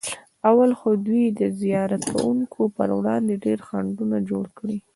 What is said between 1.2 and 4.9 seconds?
د زیارت کوونکو پر وړاندې ډېر خنډونه جوړ کړي.